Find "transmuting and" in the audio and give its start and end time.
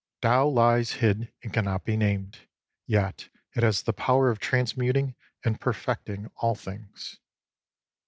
4.39-5.61